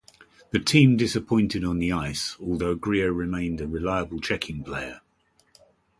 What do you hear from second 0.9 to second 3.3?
disappointed on the ice, although Grier